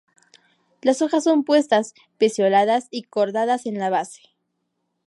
Las 0.81 1.03
hojas 1.03 1.25
son 1.25 1.41
opuestas, 1.41 1.93
pecioladas 2.17 2.87
y 2.89 3.03
cordadas 3.03 3.67
en 3.67 3.77
la 3.77 3.91
base. 3.91 4.23